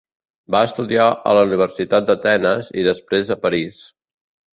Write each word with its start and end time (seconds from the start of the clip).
Va 0.53 0.59
estudiar 0.67 1.03
a 1.31 1.33
la 1.39 1.43
Universitat 1.47 2.07
d'Atenes 2.07 2.71
i 2.83 2.87
després 2.87 3.31
a 3.37 3.39
París. 3.45 3.85